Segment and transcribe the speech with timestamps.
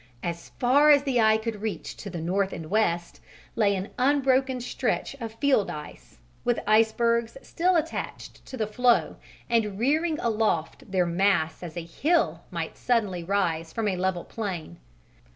[0.23, 3.21] As far as the eye could reach to the north and west
[3.55, 9.17] lay an unbroken stretch of field ice, with icebergs still attached to the floe
[9.47, 14.79] and rearing aloft their mass as a hill might suddenly rise from a level plain.